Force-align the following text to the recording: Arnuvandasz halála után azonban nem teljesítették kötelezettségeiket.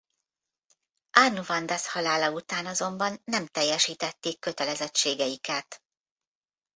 Arnuvandasz 1.11 1.85
halála 1.91 2.31
után 2.31 2.65
azonban 2.65 3.21
nem 3.23 3.45
teljesítették 3.45 4.39
kötelezettségeiket. 4.39 5.83